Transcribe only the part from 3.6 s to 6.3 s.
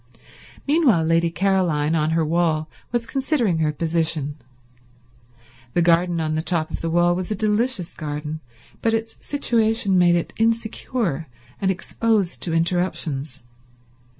position. The garden